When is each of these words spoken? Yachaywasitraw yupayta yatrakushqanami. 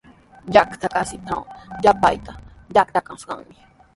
Yachaywasitraw 0.55 1.41
yupayta 1.83 2.33
yatrakushqanami. 2.75 3.55